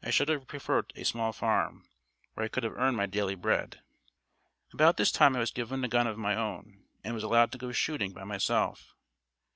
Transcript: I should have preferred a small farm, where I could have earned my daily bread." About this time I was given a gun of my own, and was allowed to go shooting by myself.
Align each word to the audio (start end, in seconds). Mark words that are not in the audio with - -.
I 0.00 0.10
should 0.10 0.28
have 0.28 0.46
preferred 0.46 0.92
a 0.94 1.02
small 1.04 1.32
farm, 1.32 1.88
where 2.34 2.44
I 2.46 2.48
could 2.48 2.62
have 2.62 2.76
earned 2.78 2.96
my 2.96 3.06
daily 3.06 3.34
bread." 3.34 3.80
About 4.72 4.96
this 4.96 5.10
time 5.10 5.34
I 5.34 5.40
was 5.40 5.50
given 5.50 5.82
a 5.82 5.88
gun 5.88 6.06
of 6.06 6.16
my 6.16 6.36
own, 6.36 6.84
and 7.02 7.14
was 7.14 7.24
allowed 7.24 7.50
to 7.50 7.58
go 7.58 7.72
shooting 7.72 8.12
by 8.12 8.22
myself. 8.22 8.94